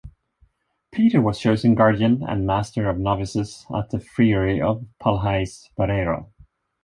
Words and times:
Peter 0.91 1.21
was 1.21 1.37
chosen 1.37 1.75
guardian 1.75 2.23
and 2.27 2.47
Master 2.47 2.89
of 2.89 2.97
novices 2.97 3.67
at 3.71 3.91
the 3.91 3.99
friary 3.99 4.59
of 4.59 4.83
Palhais, 4.99 5.69
Barreiro. 5.77 6.31